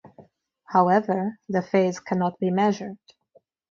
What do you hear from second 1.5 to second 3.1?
phase cannot be measured.